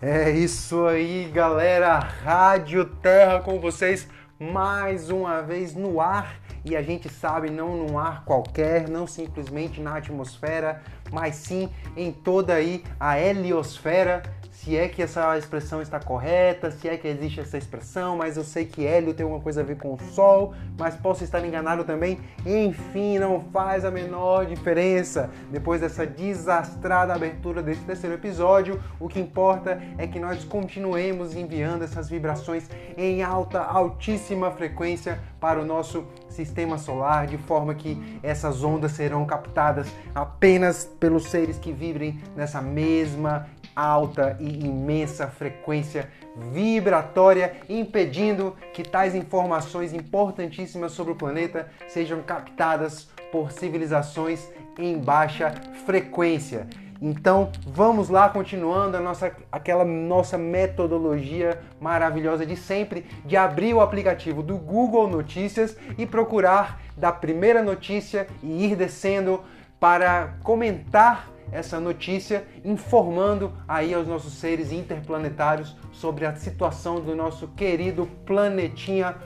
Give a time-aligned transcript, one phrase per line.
[0.00, 1.98] É isso aí, galera.
[1.98, 4.06] Rádio Terra com vocês
[4.38, 6.36] mais uma vez no ar.
[6.64, 12.12] E a gente sabe, não num ar qualquer, não simplesmente na atmosfera, mas sim em
[12.12, 14.22] toda aí a heliosfera
[14.68, 18.44] se é que essa expressão está correta, se é que existe essa expressão, mas eu
[18.44, 21.84] sei que hélio tem alguma coisa a ver com o sol, mas posso estar enganado
[21.84, 22.20] também.
[22.44, 25.30] Enfim, não faz a menor diferença.
[25.50, 31.82] Depois dessa desastrada abertura desse terceiro episódio, o que importa é que nós continuemos enviando
[31.82, 38.62] essas vibrações em alta, altíssima frequência para o nosso sistema solar, de forma que essas
[38.62, 43.46] ondas serão captadas apenas pelos seres que vibrem nessa mesma
[43.78, 53.08] alta e imensa frequência vibratória, impedindo que tais informações importantíssimas sobre o planeta sejam captadas
[53.30, 55.54] por civilizações em baixa
[55.86, 56.66] frequência.
[57.00, 63.80] Então, vamos lá continuando a nossa aquela nossa metodologia maravilhosa de sempre de abrir o
[63.80, 69.40] aplicativo do Google Notícias e procurar da primeira notícia e ir descendo
[69.78, 77.48] para comentar essa notícia, informando aí aos nossos seres interplanetários sobre a situação do nosso
[77.48, 79.16] querido planetinha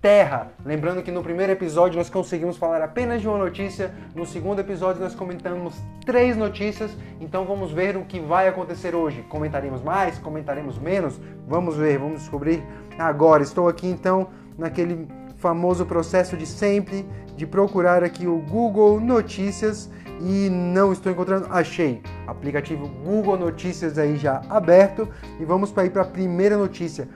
[0.00, 0.52] Terra.
[0.64, 5.02] Lembrando que no primeiro episódio nós conseguimos falar apenas de uma notícia, no segundo episódio
[5.02, 5.74] nós comentamos
[6.06, 9.22] três notícias, então vamos ver o que vai acontecer hoje.
[9.28, 11.20] Comentaremos mais, comentaremos menos?
[11.48, 12.62] Vamos ver, vamos descobrir
[12.96, 13.42] agora.
[13.42, 17.04] Estou aqui então naquele famoso processo de sempre
[17.36, 21.46] de procurar aqui o Google Notícias e não estou encontrando.
[21.50, 22.02] Achei.
[22.26, 25.08] Aplicativo Google Notícias aí já aberto
[25.40, 27.08] e vamos para ir para a primeira notícia.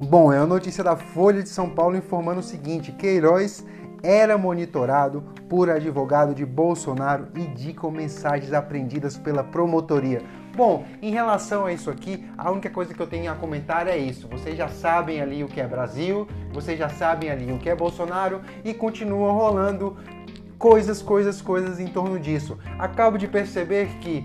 [0.00, 3.64] Bom, é a notícia da Folha de São Paulo informando o seguinte: Queiroz
[4.02, 10.22] era monitorado por advogado de Bolsonaro e indicam mensagens apreendidas pela promotoria.
[10.56, 13.96] Bom, em relação a isso aqui, a única coisa que eu tenho a comentar é
[13.96, 14.26] isso.
[14.28, 17.76] Vocês já sabem ali o que é Brasil, vocês já sabem ali o que é
[17.76, 19.96] Bolsonaro e continuam rolando
[20.58, 22.58] coisas, coisas, coisas em torno disso.
[22.78, 24.24] Acabo de perceber que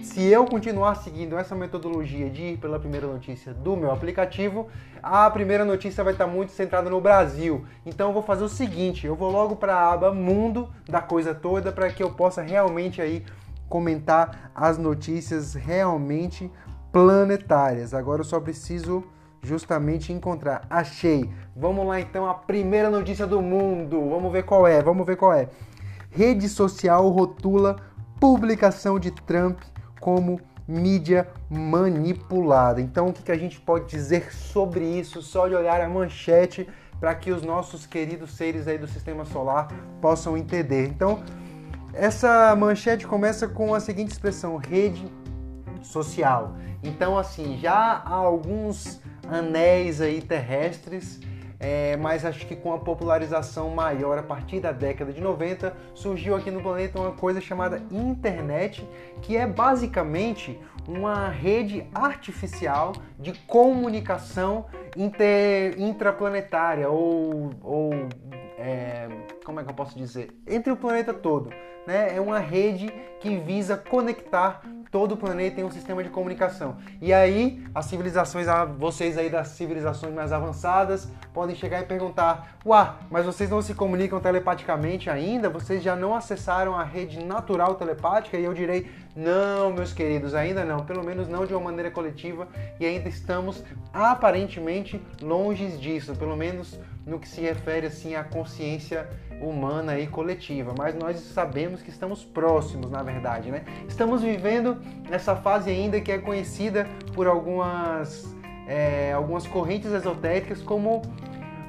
[0.00, 4.68] se eu continuar seguindo essa metodologia de ir pela primeira notícia do meu aplicativo,
[5.02, 7.64] a primeira notícia vai estar muito centrada no Brasil.
[7.84, 11.34] Então eu vou fazer o seguinte, eu vou logo para a aba mundo da coisa
[11.34, 13.24] toda para que eu possa realmente aí
[13.68, 16.50] comentar as notícias realmente
[16.92, 17.94] planetárias.
[17.94, 19.04] Agora eu só preciso
[19.42, 20.66] justamente encontrar.
[20.68, 21.30] Achei.
[21.56, 24.08] Vamos lá então a primeira notícia do mundo.
[24.10, 24.82] Vamos ver qual é.
[24.82, 25.48] Vamos ver qual é.
[26.10, 27.76] Rede social rotula
[28.18, 29.60] publicação de Trump
[30.00, 32.80] como mídia manipulada.
[32.80, 35.22] Então o que, a gente pode dizer sobre isso?
[35.22, 36.68] Só de olhar a manchete
[37.00, 39.68] para que os nossos queridos seres aí do sistema solar
[40.00, 40.86] possam entender.
[40.86, 41.22] Então
[41.92, 45.10] essa manchete começa com a seguinte expressão: rede
[45.82, 46.54] social.
[46.82, 51.20] Então assim já há alguns anéis aí terrestres,
[51.58, 56.34] é, mas acho que com a popularização maior a partir da década de 90, surgiu
[56.34, 58.86] aqui no planeta uma coisa chamada internet,
[59.20, 60.58] que é basicamente
[60.88, 64.64] uma rede artificial de comunicação
[64.96, 67.90] inter, intraplanetária ou, ou
[68.58, 69.08] é,
[69.44, 70.30] como é que eu posso dizer?
[70.46, 71.50] Entre o planeta todo.
[71.86, 72.16] Né?
[72.16, 76.76] É uma rede que visa conectar todo o planeta em um sistema de comunicação.
[77.00, 78.46] E aí, as civilizações,
[78.76, 83.72] vocês aí das civilizações mais avançadas, podem chegar e perguntar: Uá, mas vocês não se
[83.74, 85.48] comunicam telepaticamente ainda?
[85.48, 88.36] Vocês já não acessaram a rede natural telepática?
[88.36, 90.84] E eu direi: Não, meus queridos, ainda não.
[90.84, 92.48] Pelo menos não de uma maneira coletiva.
[92.80, 93.62] E ainda estamos
[93.92, 96.16] aparentemente longe disso.
[96.16, 96.78] Pelo menos
[97.10, 99.08] no que se refere assim à consciência
[99.42, 103.64] humana e coletiva, mas nós sabemos que estamos próximos, na verdade, né?
[103.88, 104.78] Estamos vivendo
[105.10, 108.34] essa fase ainda que é conhecida por algumas,
[108.66, 111.02] é, algumas correntes esotéricas como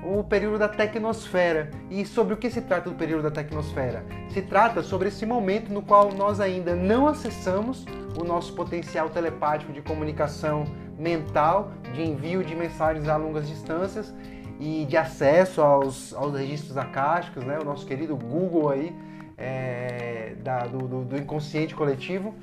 [0.04, 1.72] o período da tecnosfera.
[1.90, 4.06] E sobre o que se trata do período da tecnosfera?
[4.30, 7.86] Se trata sobre esse momento no qual nós ainda não acessamos
[8.20, 10.66] o nosso potencial telepático de comunicação
[10.98, 14.14] mental, de envio de mensagens a longas distâncias
[14.62, 17.58] e de acesso aos, aos registros acásticos, né?
[17.60, 18.96] o nosso querido Google aí,
[19.36, 22.36] é, da, do, do, inconsciente coletivo.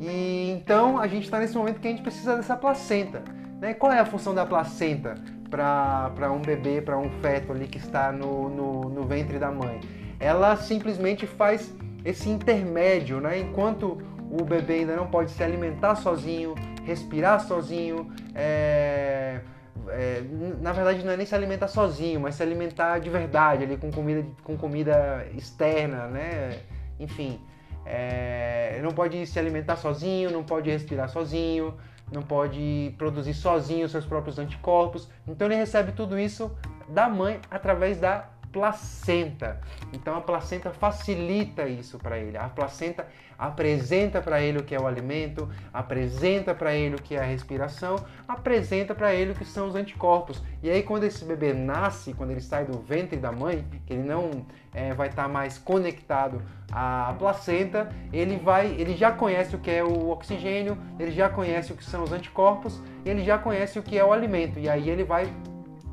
[0.00, 3.22] E então a gente está nesse momento que a gente precisa dessa placenta.
[3.60, 3.74] Né?
[3.74, 5.14] Qual é a função da placenta
[5.50, 9.78] para um bebê, para um feto ali que está no, no, no, ventre da mãe?
[10.18, 11.70] Ela simplesmente faz
[12.02, 13.40] esse intermédio, né?
[13.40, 14.00] enquanto
[14.30, 19.42] o bebê ainda não pode se alimentar sozinho, respirar sozinho, é,
[19.88, 20.22] é,
[20.60, 23.90] na verdade não é nem se alimentar sozinho, mas se alimentar de verdade, ali com
[23.90, 26.60] comida, com comida externa, né?
[26.98, 27.40] Enfim,
[27.84, 31.74] é, não pode se alimentar sozinho, não pode respirar sozinho,
[32.12, 35.08] não pode produzir sozinho seus próprios anticorpos.
[35.26, 36.54] Então ele recebe tudo isso
[36.88, 39.60] da mãe através da placenta.
[39.92, 42.36] Então a placenta facilita isso para ele.
[42.36, 43.06] A placenta
[43.38, 47.24] apresenta para ele o que é o alimento, apresenta para ele o que é a
[47.24, 47.96] respiração,
[48.28, 50.40] apresenta para ele o que são os anticorpos.
[50.62, 54.04] E aí quando esse bebê nasce, quando ele sai do ventre da mãe, que ele
[54.04, 56.40] não é, vai estar tá mais conectado
[56.70, 61.72] à placenta, ele vai, ele já conhece o que é o oxigênio, ele já conhece
[61.72, 64.58] o que são os anticorpos, ele já conhece o que é o alimento.
[64.58, 65.32] E aí ele vai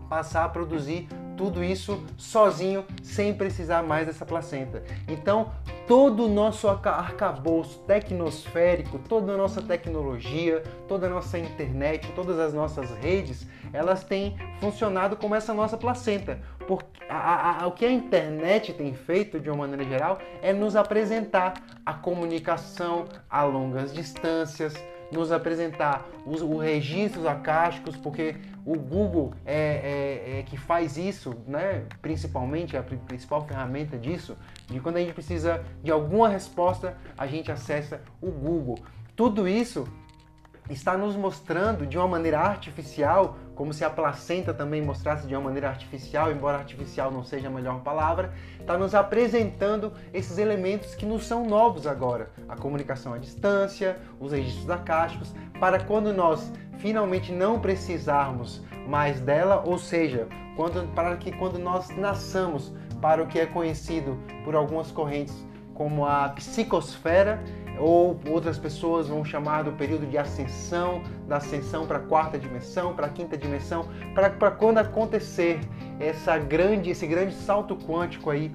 [0.10, 1.08] passar a produzir
[1.40, 4.84] tudo isso sozinho, sem precisar mais dessa placenta.
[5.08, 5.54] Então,
[5.88, 12.54] todo o nosso arcabouço tecnosférico, toda a nossa tecnologia, toda a nossa internet, todas as
[12.54, 16.42] nossas redes, elas têm funcionado como essa nossa placenta.
[16.68, 20.76] Porque a, a, o que a internet tem feito, de uma maneira geral, é nos
[20.76, 21.54] apresentar
[21.86, 24.74] a comunicação a longas distâncias,
[25.10, 28.36] nos apresentar os registros acásticos, porque
[28.66, 31.86] o Google é, é, é, que faz isso, né?
[32.02, 37.52] principalmente a principal ferramenta disso, de quando a gente precisa de alguma resposta, a gente
[37.52, 38.80] acessa o Google.
[39.16, 39.88] Tudo isso
[40.70, 45.42] está nos mostrando de uma maneira artificial, como se a placenta também mostrasse de uma
[45.42, 51.06] maneira artificial, embora artificial não seja a melhor palavra, está nos apresentando esses elementos que
[51.06, 52.32] nos são novos agora.
[52.48, 59.62] A comunicação à distância, os registros acásticos, para quando nós finalmente não precisarmos mais dela,
[59.66, 60.26] ou seja,
[60.56, 65.36] quando, para que quando nós nasçamos para o que é conhecido por algumas correntes
[65.74, 67.44] como a psicosfera,
[67.80, 72.94] ou outras pessoas vão chamar do período de ascensão, da ascensão para a quarta dimensão,
[72.94, 75.60] para a quinta dimensão, para quando acontecer
[76.00, 78.52] essa grande, esse grande salto quântico aí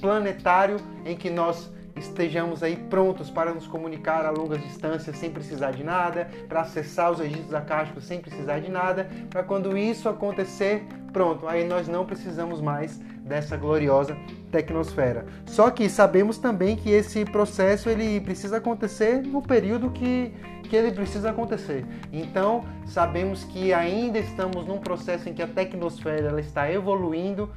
[0.00, 5.72] planetário em que nós estejamos aí prontos para nos comunicar a longas distâncias sem precisar
[5.72, 10.86] de nada, para acessar os registros acásticos sem precisar de nada, para quando isso acontecer,
[11.12, 14.16] pronto, aí nós não precisamos mais dessa gloriosa
[14.50, 15.26] tecnosfera.
[15.46, 20.32] Só que sabemos também que esse processo ele precisa acontecer no período que,
[20.64, 21.84] que ele precisa acontecer.
[22.12, 27.50] Então, sabemos que ainda estamos num processo em que a tecnosfera ela está evoluindo,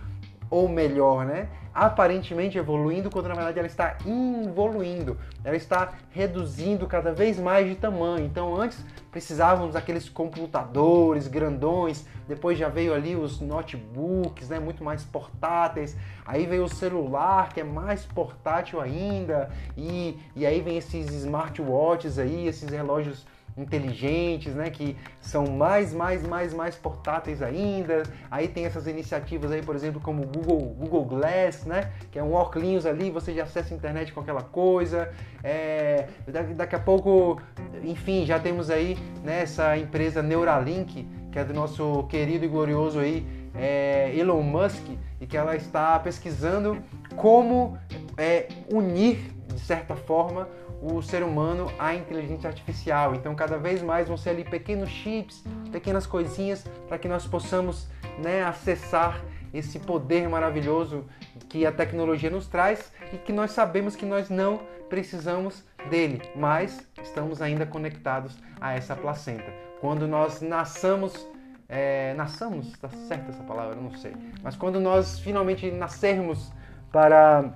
[0.52, 1.48] ou melhor, né?
[1.74, 7.76] aparentemente evoluindo, quando na verdade ela está involuindo, ela está reduzindo cada vez mais de
[7.76, 8.26] tamanho.
[8.26, 15.04] Então antes precisávamos daqueles computadores grandões, depois já veio ali os notebooks, né, muito mais
[15.04, 15.96] portáteis,
[16.26, 22.20] aí veio o celular que é mais portátil ainda, e, e aí vem esses smartwatches
[22.20, 23.26] aí, esses relógios
[23.58, 28.04] inteligentes, né, que são mais, mais, mais, mais portáteis ainda.
[28.30, 32.24] Aí tem essas iniciativas aí, por exemplo, como o Google, Google Glass, né, que é
[32.24, 35.12] um óculos ali, você já acessa a internet com aquela coisa.
[35.44, 36.08] É,
[36.56, 37.42] daqui, a pouco,
[37.84, 43.00] enfim, já temos aí né, essa empresa Neuralink, que é do nosso querido e glorioso
[43.00, 43.26] aí
[43.56, 44.84] é, Elon Musk,
[45.20, 46.82] e que ela está pesquisando
[47.16, 47.78] como
[48.18, 50.48] é, unir, de certa forma,
[50.82, 53.14] o ser humano à inteligência artificial.
[53.14, 57.88] Então, cada vez mais vão ser ali pequenos chips, pequenas coisinhas para que nós possamos
[58.18, 59.22] né, acessar
[59.54, 61.06] esse poder maravilhoso
[61.50, 66.88] que a tecnologia nos traz e que nós sabemos que nós não precisamos dele, mas
[67.02, 69.52] estamos ainda conectados a essa placenta.
[69.80, 71.28] Quando nós nasçamos,
[71.68, 72.16] é,
[72.64, 74.14] está certa essa palavra, eu não sei,
[74.44, 76.52] mas quando nós finalmente nascermos
[76.92, 77.54] para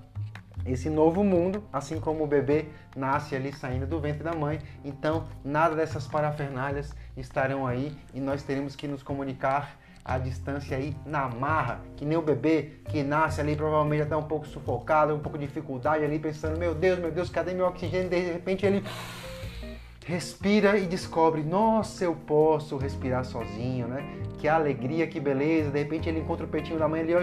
[0.66, 4.60] esse novo mundo, assim como o bebê nasce ali saindo do ventre da mãe.
[4.84, 10.96] Então, nada dessas parafernálias estarão aí e nós teremos que nos comunicar à distância aí
[11.06, 15.20] na marra, que nem o bebê que nasce ali provavelmente até um pouco sufocado, um
[15.20, 18.10] pouco de dificuldade ali, pensando: meu Deus, meu Deus, cadê meu oxigênio?
[18.10, 18.84] De repente ele
[20.06, 24.04] respira e descobre: nossa, eu posso respirar sozinho, né?
[24.38, 25.72] Que alegria, que beleza.
[25.72, 27.14] De repente ele encontra o peitinho da mãe ali,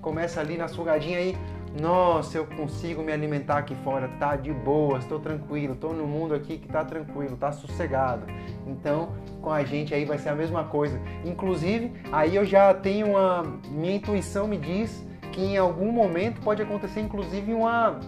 [0.00, 1.36] começa ali na sugadinha aí
[1.80, 6.34] nossa, eu consigo me alimentar aqui fora, tá de boa, estou tranquilo, estou no mundo
[6.34, 8.26] aqui que tá tranquilo, tá sossegado.
[8.66, 11.00] Então, com a gente aí vai ser a mesma coisa.
[11.24, 16.60] Inclusive, aí eu já tenho uma minha intuição me diz que em algum momento pode
[16.60, 17.98] acontecer inclusive uma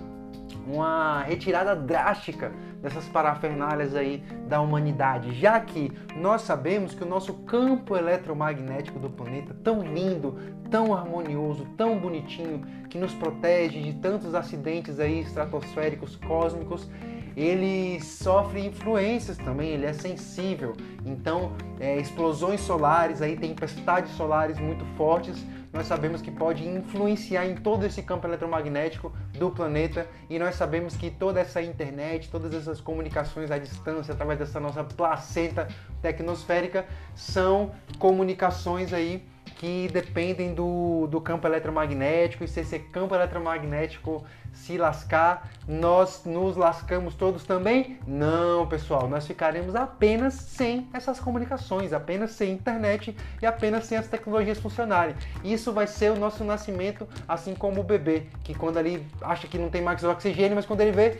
[0.66, 2.52] uma retirada drástica
[2.84, 9.08] dessas parafernálias aí da humanidade, já que nós sabemos que o nosso campo eletromagnético do
[9.08, 10.36] planeta, tão lindo,
[10.70, 12.60] tão harmonioso, tão bonitinho,
[12.90, 16.86] que nos protege de tantos acidentes aí estratosféricos, cósmicos,
[17.34, 20.74] ele sofre influências também, ele é sensível.
[21.06, 25.42] Então, é, explosões solares, aí tempestades solares muito fortes
[25.74, 30.96] nós sabemos que pode influenciar em todo esse campo eletromagnético do planeta e nós sabemos
[30.96, 35.66] que toda essa internet, todas essas comunicações à distância, através dessa nossa placenta
[36.00, 44.24] tecnosférica, são comunicações aí que dependem do, do campo eletromagnético e se esse campo eletromagnético
[44.52, 47.98] se lascar, nós nos lascamos todos também?
[48.06, 54.06] Não, pessoal, nós ficaremos apenas sem essas comunicações, apenas sem internet e apenas sem as
[54.06, 55.14] tecnologias funcionarem.
[55.42, 59.58] Isso vai ser o nosso nascimento, assim como o bebê, que quando ele acha que
[59.58, 61.18] não tem mais oxigênio, mas quando ele vê,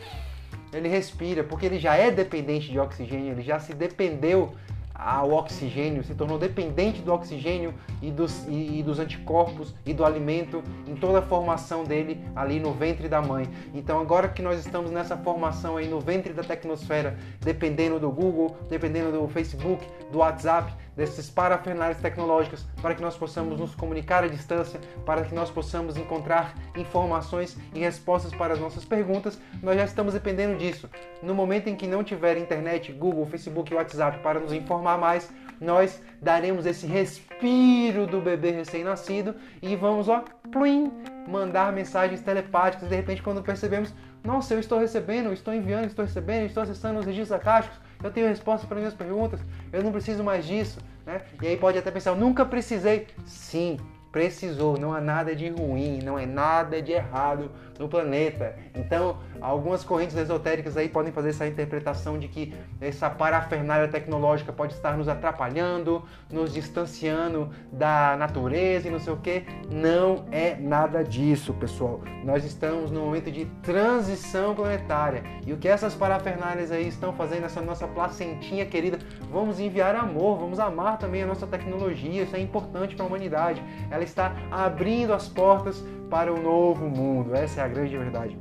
[0.73, 4.53] ele respira, porque ele já é dependente de oxigênio, ele já se dependeu
[4.97, 10.05] ao oxigênio, se tornou dependente do oxigênio e dos, e, e, dos anticorpos e do
[10.05, 13.47] alimento em toda a formação dele ali no ventre da mãe.
[13.73, 18.55] Então agora que nós estamos nessa formação aí no ventre da tecnosfera, dependendo do Google,
[18.69, 24.27] dependendo do Facebook, do WhatsApp, desses parafernálias tecnológicas para que nós possamos nos comunicar à
[24.27, 29.85] distância, para que nós possamos encontrar informações e respostas para as nossas perguntas, nós já
[29.85, 30.89] estamos dependendo disso.
[31.21, 35.31] No momento em que não tiver internet, Google, Facebook e WhatsApp para nos informar mais,
[35.59, 40.91] nós daremos esse respiro do bebê recém-nascido e vamos, ó, plim,
[41.27, 42.89] mandar mensagens telepáticas.
[42.89, 47.05] De repente, quando percebemos, nossa, eu estou recebendo, estou enviando, estou recebendo, estou acessando os
[47.05, 49.39] registros acásticos, eu tenho resposta para minhas perguntas,
[49.71, 50.79] eu não preciso mais disso.
[51.05, 51.21] Né?
[51.41, 53.07] E aí pode até pensar, eu nunca precisei.
[53.25, 53.77] Sim,
[54.15, 58.55] precisou, não há nada de ruim, não é nada de errado no planeta.
[58.73, 64.73] Então, algumas correntes esotéricas aí podem fazer essa interpretação de que essa parafernália tecnológica pode
[64.73, 69.43] estar nos atrapalhando, nos distanciando da natureza e não sei o que.
[69.69, 71.99] Não é nada disso, pessoal.
[72.23, 75.23] Nós estamos num momento de transição planetária.
[75.45, 78.97] E o que essas parafernálias aí estão fazendo, essa nossa placentinha querida,
[79.29, 82.23] vamos enviar amor, vamos amar também a nossa tecnologia.
[82.23, 83.61] Isso é importante para a humanidade.
[83.91, 87.35] Ela está abrindo as portas para o novo mundo.
[87.35, 88.37] Essa é a grande verdade.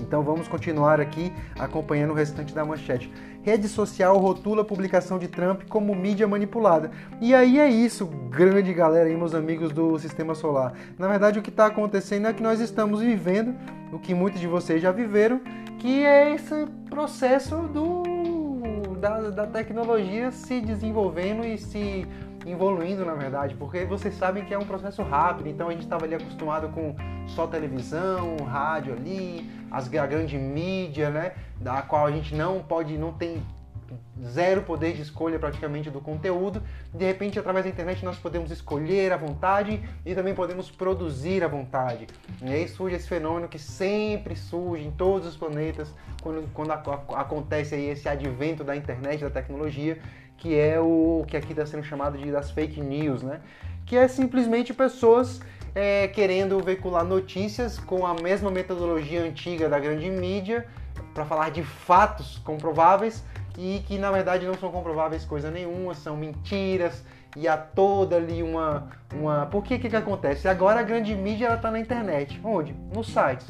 [0.00, 3.12] Então vamos continuar aqui acompanhando o restante da manchete.
[3.42, 6.90] Rede social rotula a publicação de Trump como mídia manipulada.
[7.20, 10.74] E aí é isso, grande galera aí, meus amigos do Sistema Solar.
[10.98, 13.54] Na verdade, o que está acontecendo é que nós estamos vivendo
[13.92, 15.40] o que muitos de vocês já viveram,
[15.78, 18.02] que é esse processo do,
[19.00, 22.06] da, da tecnologia se desenvolvendo e se
[22.52, 26.04] evoluindo, na verdade, porque vocês sabem que é um processo rápido, então a gente estava
[26.04, 26.94] ali acostumado com
[27.26, 32.96] só televisão, rádio ali, as, a grande mídia, né, da qual a gente não pode,
[32.96, 33.42] não tem
[34.22, 36.62] zero poder de escolha praticamente do conteúdo.
[36.92, 41.48] De repente, através da internet, nós podemos escolher à vontade e também podemos produzir à
[41.48, 42.06] vontade.
[42.42, 46.72] E aí surge esse fenômeno que sempre surge em todos os planetas quando, quando
[47.14, 49.98] acontece aí esse advento da internet, da tecnologia,
[50.38, 53.40] que é o que aqui está sendo chamado de das fake news, né?
[53.84, 55.40] Que é simplesmente pessoas
[55.74, 60.66] é, querendo veicular notícias com a mesma metodologia antiga da grande mídia
[61.12, 63.24] para falar de fatos comprováveis
[63.56, 67.04] e que na verdade não são comprováveis coisa nenhuma, são mentiras
[67.36, 70.46] e há toda ali uma uma por que que, que acontece?
[70.48, 72.72] Agora a grande mídia ela está na internet, onde?
[72.94, 73.46] Nos sites.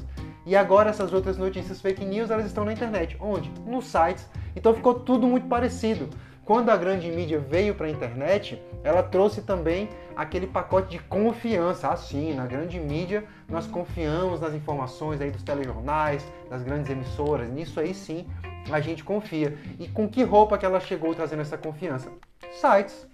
[0.47, 3.51] E agora essas outras notícias fake news elas estão na internet, onde?
[3.67, 4.27] Nos sites.
[4.57, 6.09] Então ficou tudo muito parecido.
[6.49, 9.87] Quando a grande mídia veio para a internet, ela trouxe também
[10.17, 11.89] aquele pacote de confiança.
[11.89, 17.51] Assim, na grande mídia nós confiamos nas informações aí dos telejornais, das grandes emissoras.
[17.51, 18.27] Nisso aí sim
[18.73, 19.59] a gente confia.
[19.79, 22.11] E com que roupa que ela chegou trazendo essa confiança?
[22.51, 23.07] Sites.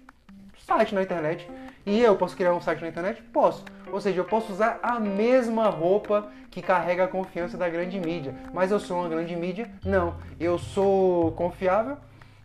[0.57, 1.51] Site na internet.
[1.85, 3.21] E eu posso criar um site na internet?
[3.21, 3.65] Posso.
[3.91, 8.33] Ou seja, eu posso usar a mesma roupa que carrega a confiança da grande mídia.
[8.53, 9.69] Mas eu sou uma grande mídia?
[9.85, 10.15] Não.
[10.39, 11.97] Eu sou confiável?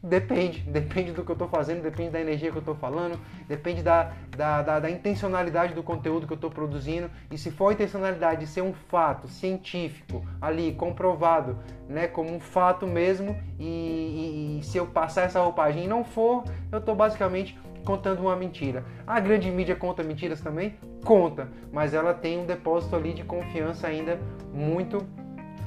[0.02, 3.84] Depende, depende do que eu estou fazendo, depende da energia que eu estou falando, depende
[3.84, 7.12] da, da, da, da, intencionalidade do conteúdo que eu estou produzindo.
[7.30, 12.40] E se for a intencionalidade de ser um fato científico, ali, comprovado, né, como um
[12.40, 16.96] fato mesmo, e, e, e se eu passar essa roupagem e não for, eu estou
[16.96, 18.86] basicamente contando uma mentira.
[19.06, 20.76] A grande mídia conta mentiras também?
[21.04, 24.18] Conta, mas ela tem um depósito ali de confiança ainda
[24.54, 25.06] muito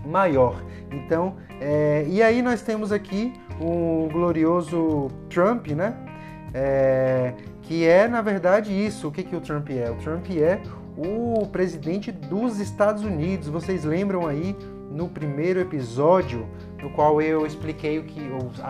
[0.04, 0.62] maior.
[0.90, 5.94] Então, é, e aí nós temos aqui o glorioso Trump, né?
[6.54, 9.08] É, que é na verdade isso.
[9.08, 9.90] O que, que o Trump é?
[9.90, 10.60] O Trump é
[10.96, 13.48] o presidente dos Estados Unidos.
[13.48, 14.56] Vocês lembram aí
[14.90, 16.46] no primeiro episódio,
[16.82, 18.20] no qual eu expliquei o que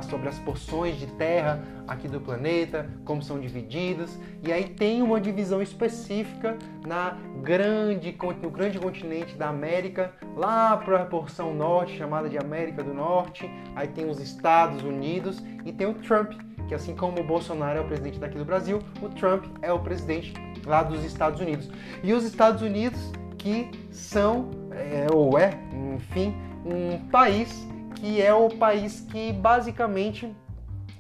[0.09, 5.21] sobre as porções de terra aqui do planeta, como são divididas, e aí tem uma
[5.21, 12.29] divisão específica na grande, no grande continente da América, lá para a porção norte, chamada
[12.29, 16.35] de América do Norte, aí tem os Estados Unidos e tem o Trump,
[16.69, 19.79] que assim como o Bolsonaro é o presidente daqui do Brasil, o Trump é o
[19.79, 20.35] presidente
[20.67, 21.71] lá dos Estados Unidos.
[22.03, 25.51] E os Estados Unidos que são, é, ou é,
[25.97, 30.35] enfim, um país que é o país que basicamente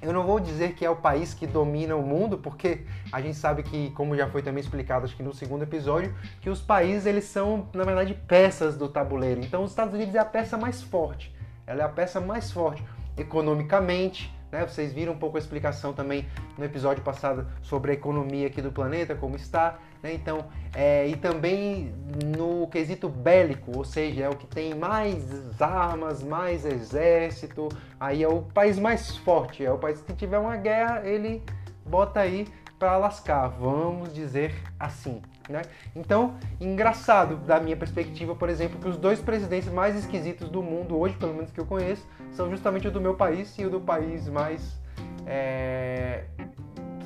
[0.02, 3.36] eu não vou dizer que é o país que domina o mundo, porque a gente
[3.36, 7.06] sabe que, como já foi também explicado, acho que no segundo episódio, que os países
[7.06, 9.40] eles são, na verdade, peças do tabuleiro.
[9.40, 11.32] Então, os Estados Unidos é a peça mais forte.
[11.64, 12.82] Ela é a peça mais forte
[13.16, 14.66] economicamente, né?
[14.66, 16.28] Vocês viram um pouco a explicação também
[16.58, 19.78] no episódio passado sobre a economia aqui do planeta, como está.
[20.02, 20.12] Né?
[20.12, 20.44] Então,
[20.74, 21.94] é, e também
[22.36, 27.68] no quesito bélico, ou seja, é o que tem mais armas, mais exército,
[27.98, 31.42] aí é o país mais forte, é o país que tiver uma guerra, ele
[31.86, 32.46] bota aí
[32.82, 35.22] para lascar, vamos dizer assim.
[35.48, 35.62] Né?
[35.94, 40.98] Então, engraçado da minha perspectiva, por exemplo, que os dois presidentes mais esquisitos do mundo
[40.98, 43.80] hoje, pelo menos que eu conheço, são justamente o do meu país e o do
[43.80, 44.80] país mais
[45.24, 46.24] é,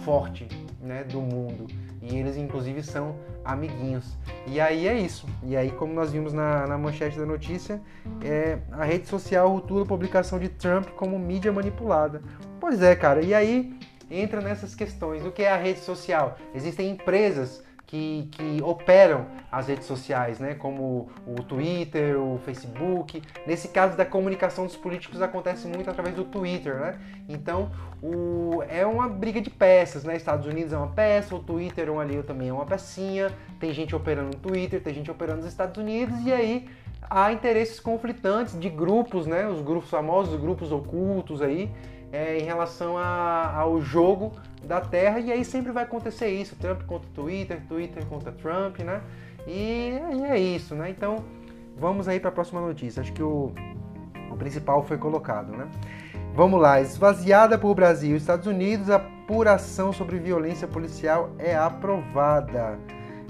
[0.02, 0.48] forte
[0.80, 1.66] né, do mundo.
[2.00, 3.14] E eles, inclusive, são
[3.44, 4.16] amiguinhos.
[4.46, 5.26] E aí é isso.
[5.42, 7.82] E aí, como nós vimos na, na manchete da notícia,
[8.24, 12.22] é, a rede social rotula a publicação de Trump como mídia manipulada.
[12.58, 13.20] Pois é, cara.
[13.20, 13.75] E aí
[14.10, 15.24] entra nessas questões.
[15.24, 16.36] O que é a rede social?
[16.54, 20.54] Existem empresas que, que operam as redes sociais, né?
[20.54, 23.22] como o Twitter, o Facebook.
[23.46, 26.98] Nesse caso da comunicação dos políticos acontece muito através do Twitter, né?
[27.28, 27.70] Então
[28.02, 30.16] o, é uma briga de peças, né?
[30.16, 33.30] Estados Unidos é uma peça, o Twitter um ali também é uma pecinha.
[33.60, 36.68] Tem gente operando no Twitter, tem gente operando nos Estados Unidos e aí
[37.08, 39.48] há interesses conflitantes de grupos, né?
[39.48, 41.70] Os grupos famosos, os grupos ocultos aí
[42.12, 44.32] é, em relação a, ao jogo
[44.64, 49.00] da Terra, e aí sempre vai acontecer isso, Trump contra Twitter, Twitter contra Trump, né?
[49.46, 50.90] E, e é isso, né?
[50.90, 51.24] Então,
[51.76, 53.00] vamos aí para a próxima notícia.
[53.00, 53.52] Acho que o,
[54.30, 55.68] o principal foi colocado, né?
[56.34, 62.78] Vamos lá, esvaziada por Brasil e Estados Unidos, a apuração sobre violência policial é aprovada.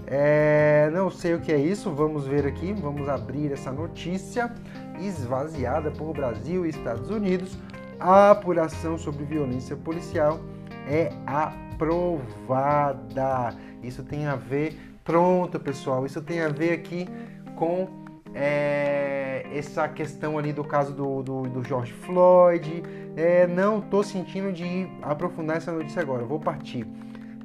[0.08, 4.52] É, não sei o que é isso, vamos ver aqui, vamos abrir essa notícia.
[5.00, 7.56] Esvaziada por Brasil e Estados Unidos,
[7.98, 10.40] a apuração sobre violência policial
[10.88, 12.26] é aprovada.
[13.82, 17.08] Isso tem a ver, pronto pessoal, isso tem a ver aqui
[17.56, 17.88] com
[18.34, 22.82] é, essa questão ali do caso do, do, do George Floyd.
[23.16, 26.86] É, não estou sentindo de aprofundar essa notícia agora, vou partir.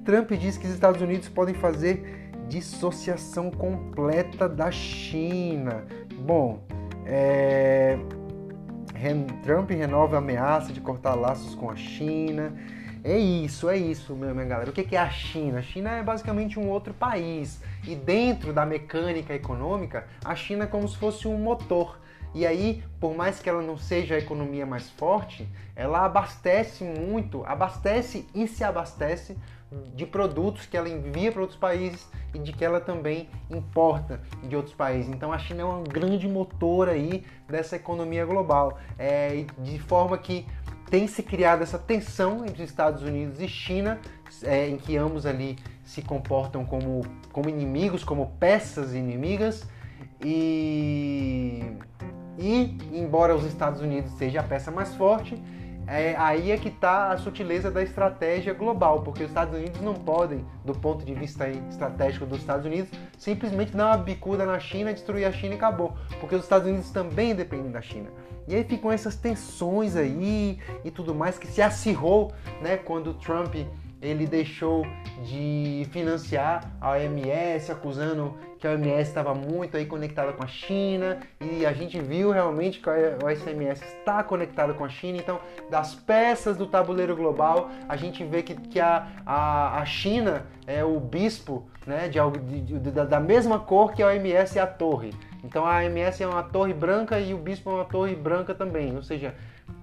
[0.03, 5.85] Trump diz que os Estados Unidos podem fazer dissociação completa da China.
[6.25, 6.59] Bom,
[7.05, 7.97] é,
[9.43, 12.53] Trump renova a ameaça de cortar laços com a China.
[13.03, 14.69] É isso, é isso, minha galera.
[14.69, 15.57] O que é a China?
[15.57, 17.59] A China é basicamente um outro país.
[17.87, 21.99] E dentro da mecânica econômica, a China é como se fosse um motor.
[22.35, 27.43] E aí, por mais que ela não seja a economia mais forte, ela abastece muito,
[27.43, 29.35] abastece e se abastece
[29.95, 34.55] de produtos que ela envia para outros países e de que ela também importa de
[34.55, 35.10] outros países.
[35.12, 40.45] Então a China é um grande motor aí dessa economia global, é, de forma que
[40.89, 43.99] tem se criado essa tensão entre Estados Unidos e China,
[44.43, 49.65] é, em que ambos ali se comportam como, como inimigos, como peças inimigas
[50.23, 51.63] e
[52.38, 55.36] e embora os Estados Unidos seja a peça mais forte,
[55.87, 59.93] é, aí é que está a sutileza da estratégia global, porque os Estados Unidos não
[59.93, 64.93] podem, do ponto de vista estratégico dos Estados Unidos, simplesmente dar uma bicuda na China,
[64.93, 68.09] destruir a China e acabou, porque os Estados Unidos também dependem da China.
[68.47, 73.55] E aí ficam essas tensões aí e tudo mais que se acirrou, né, quando Trump
[74.01, 74.85] ele deixou
[75.23, 81.19] de financiar a OMS, acusando que a OMS estava muito aí conectada com a China,
[81.39, 85.93] e a gente viu realmente que a OMS está conectada com a China, então das
[85.93, 90.99] peças do tabuleiro global, a gente vê que, que a, a, a China é o
[90.99, 92.19] bispo né, de,
[92.61, 95.13] de, de, da mesma cor que a OMS é a torre.
[95.43, 98.95] Então a OMS é uma torre branca e o bispo é uma torre branca também,
[98.95, 99.33] ou seja,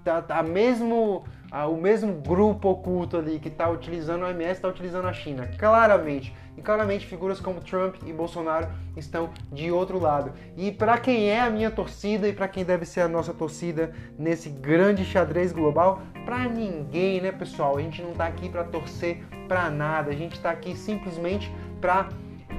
[0.05, 4.69] tá, tá mesmo ah, o mesmo grupo oculto ali que está utilizando a OMS está
[4.69, 6.35] utilizando a China, claramente.
[6.57, 10.33] E claramente figuras como Trump e Bolsonaro estão de outro lado.
[10.57, 13.95] E para quem é a minha torcida e para quem deve ser a nossa torcida
[14.19, 17.77] nesse grande xadrez global, para ninguém, né, pessoal?
[17.77, 20.11] A gente não está aqui para torcer para nada.
[20.11, 22.09] A gente está aqui simplesmente para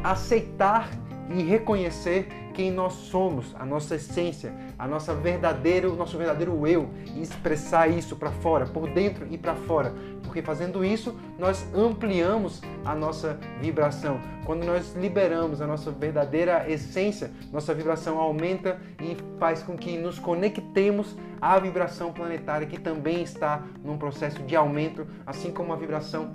[0.01, 0.89] aceitar
[1.29, 7.21] e reconhecer quem nós somos, a nossa essência, a nossa verdadeiro, nosso verdadeiro eu e
[7.21, 12.93] expressar isso para fora, por dentro e para fora, porque fazendo isso nós ampliamos a
[12.93, 14.19] nossa vibração.
[14.45, 20.19] Quando nós liberamos a nossa verdadeira essência, nossa vibração aumenta e faz com que nos
[20.19, 26.31] conectemos à vibração planetária que também está num processo de aumento, assim como a vibração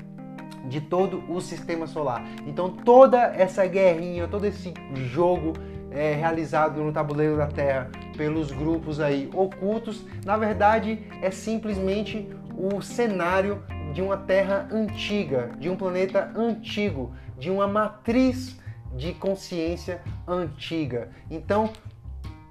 [0.69, 2.25] de todo o sistema solar.
[2.47, 5.53] Então toda essa guerrinha, todo esse jogo
[5.91, 12.81] é, realizado no tabuleiro da Terra pelos grupos aí ocultos, na verdade é simplesmente o
[12.83, 18.59] cenário de uma Terra antiga, de um planeta antigo, de uma matriz
[18.97, 21.11] de consciência antiga.
[21.31, 21.71] Então,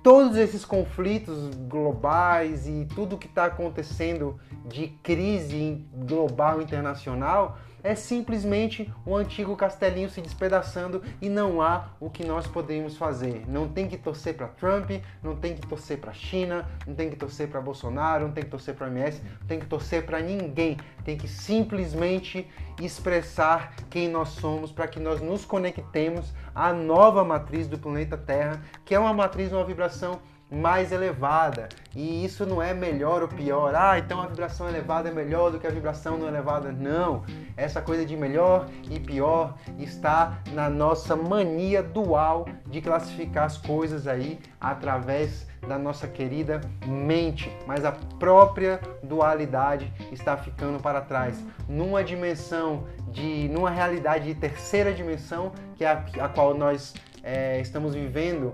[0.02, 8.92] todos esses conflitos globais e tudo que está acontecendo de crise global internacional é simplesmente
[9.06, 13.44] o antigo castelinho se despedaçando e não há o que nós podemos fazer.
[13.48, 14.90] Não tem que torcer para Trump,
[15.22, 18.50] não tem que torcer para China, não tem que torcer para Bolsonaro, não tem que
[18.50, 20.78] torcer para MS, não tem que torcer para ninguém.
[21.04, 22.48] Tem que simplesmente
[22.82, 28.64] expressar quem nós somos para que nós nos conectemos à nova matriz do planeta Terra,
[28.86, 30.20] que é uma matriz, uma vibração
[30.54, 31.68] mais elevada.
[31.96, 33.74] E isso não é melhor ou pior.
[33.76, 36.72] Ah, então a vibração elevada é melhor do que a vibração não elevada.
[36.72, 37.24] Não.
[37.58, 44.08] Essa coisa de melhor e pior está na nossa mania dual de classificar as coisas
[44.08, 52.04] aí através da nossa querida mente, mas a própria dualidade está ficando para trás, numa
[52.04, 57.96] dimensão de, numa realidade de terceira dimensão que é a, a qual nós é, estamos
[57.96, 58.52] vivendo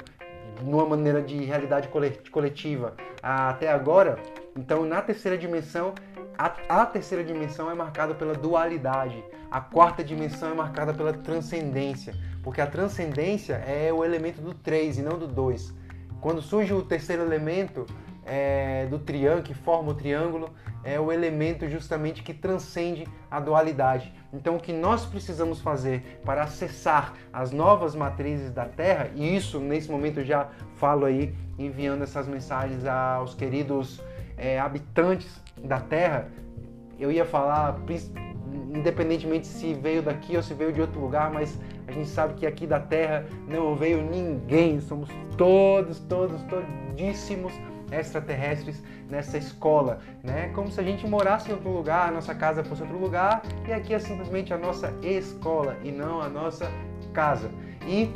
[0.61, 1.89] numa maneira de realidade
[2.31, 4.17] coletiva até agora.
[4.57, 5.93] Então, na terceira dimensão,
[6.37, 12.13] a, a, terceira dimensão é marcada pela dualidade, a quarta dimensão é marcada pela transcendência,
[12.43, 15.73] porque a transcendência é o elemento do 3 e não do 2.
[16.21, 17.85] Quando surge o terceiro elemento,
[18.29, 20.51] é, do triângulo, que forma o triângulo,
[20.83, 24.13] é o elemento justamente que transcende a dualidade.
[24.33, 29.59] Então, o que nós precisamos fazer para acessar as novas matrizes da Terra, e isso
[29.59, 34.01] nesse momento eu já falo aí, enviando essas mensagens aos queridos
[34.37, 36.29] é, habitantes da Terra,
[36.97, 37.79] eu ia falar
[38.73, 42.45] independentemente se veio daqui ou se veio de outro lugar, mas a gente sabe que
[42.45, 47.53] aqui da Terra não veio ninguém, somos todos, todos, todíssimos
[47.91, 50.49] extraterrestres nessa escola, né?
[50.53, 53.73] Como se a gente morasse em outro lugar, a nossa casa fosse outro lugar e
[53.73, 56.71] aqui é simplesmente a nossa escola e não a nossa
[57.13, 57.49] casa.
[57.87, 58.11] E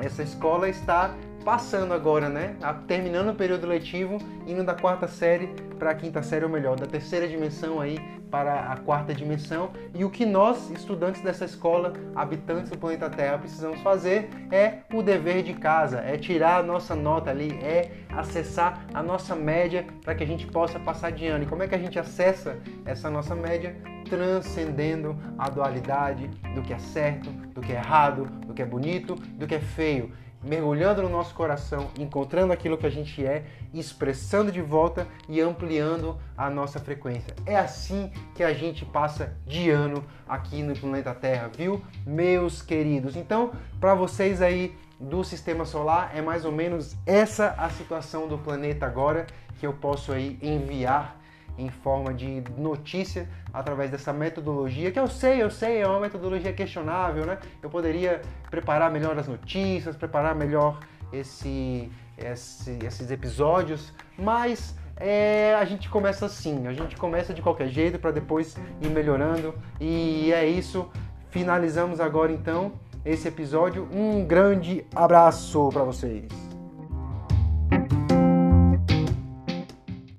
[0.00, 2.56] essa escola está passando agora, né?
[2.86, 6.86] Terminando o período letivo, indo da quarta série para a quinta série, ou melhor, da
[6.86, 7.98] terceira dimensão aí
[8.30, 9.70] para a quarta dimensão.
[9.94, 15.02] E o que nós, estudantes dessa escola, habitantes do planeta Terra, precisamos fazer é o
[15.02, 20.14] dever de casa, é tirar a nossa nota ali, é acessar a nossa média para
[20.14, 21.44] que a gente possa passar de ano.
[21.44, 23.76] E como é que a gente acessa essa nossa média?
[24.08, 29.14] Transcendendo a dualidade do que é certo, do que é errado, do que é bonito,
[29.14, 30.10] do que é feio
[30.42, 36.18] mergulhando no nosso coração, encontrando aquilo que a gente é, expressando de volta e ampliando
[36.36, 37.34] a nossa frequência.
[37.44, 43.16] É assim que a gente passa de ano aqui no planeta Terra, viu, meus queridos?
[43.16, 48.38] Então, para vocês aí do sistema solar, é mais ou menos essa a situação do
[48.38, 49.26] planeta agora
[49.58, 51.19] que eu posso aí enviar
[51.60, 56.52] em forma de notícia através dessa metodologia, que eu sei, eu sei, é uma metodologia
[56.52, 57.38] questionável, né?
[57.62, 58.20] Eu poderia
[58.50, 60.80] preparar melhor as notícias, preparar melhor
[61.12, 67.68] esse, esse esses episódios, mas é, a gente começa assim, a gente começa de qualquer
[67.68, 70.88] jeito para depois ir melhorando e é isso.
[71.30, 72.72] Finalizamos agora então
[73.04, 73.88] esse episódio.
[73.92, 76.49] Um grande abraço para vocês.